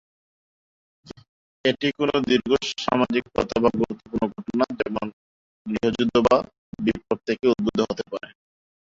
এটি 1.65 1.87
কোন 1.97 2.09
দীর্ঘ 2.29 2.49
সামাজিক 2.79 3.23
প্রথা 3.33 3.57
বা 3.63 3.69
গুরুত্বপূর্ণ 3.73 4.23
ঘটনা, 4.35 4.65
যেমন 4.79 5.05
গৃহযুদ্ধ 5.65 6.15
বা 6.27 6.37
বিপ্লব 6.79 7.19
থেকে 7.27 7.45
উদ্ভূত 7.53 7.77
হতে 7.83 8.03
পারে। 8.11 8.29